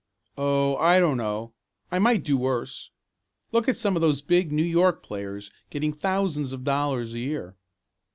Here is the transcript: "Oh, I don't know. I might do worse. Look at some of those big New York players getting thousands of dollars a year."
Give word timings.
"Oh, 0.35 0.77
I 0.77 0.99
don't 0.99 1.17
know. 1.17 1.53
I 1.91 1.99
might 1.99 2.23
do 2.23 2.35
worse. 2.35 2.89
Look 3.51 3.69
at 3.69 3.77
some 3.77 3.95
of 3.95 4.01
those 4.01 4.23
big 4.23 4.51
New 4.51 4.63
York 4.63 5.03
players 5.03 5.51
getting 5.69 5.93
thousands 5.93 6.51
of 6.53 6.63
dollars 6.63 7.13
a 7.13 7.19
year." 7.19 7.55